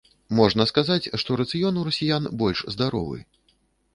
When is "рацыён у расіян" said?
1.41-2.23